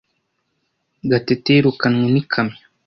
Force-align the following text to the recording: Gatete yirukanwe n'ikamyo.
Gatete 1.09 1.49
yirukanwe 1.55 2.05
n'ikamyo. 2.13 2.59